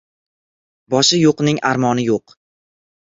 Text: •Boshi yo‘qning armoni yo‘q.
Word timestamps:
•Boshi 0.93 1.19
yo‘qning 1.19 1.59
armoni 1.73 2.07
yo‘q. 2.09 2.35